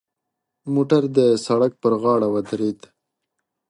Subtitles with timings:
[0.73, 2.79] موټر د سړک پر غاړه ودرید.